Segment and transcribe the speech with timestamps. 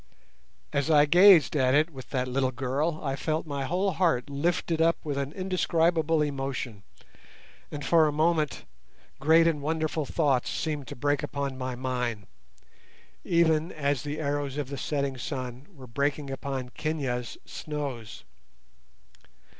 [0.73, 4.81] As I gazed at it with that little girl I felt my whole heart lifted
[4.81, 6.81] up with an indescribable emotion,
[7.71, 8.65] and for a moment
[9.19, 12.25] great and wonderful thoughts seemed to break upon my mind,
[13.23, 18.23] even as the arrows of the setting sun were breaking upon Kenia's snows.